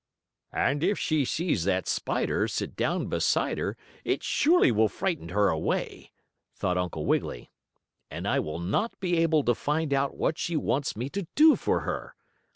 [0.55, 5.49] "And if she sees that spider, sit down beside her, it surely will frighten her
[5.49, 6.11] away,"
[6.55, 7.51] thought Uncle Wiggily,
[8.09, 11.55] "and I will not be able to find out what she wants me to do
[11.55, 12.15] for her.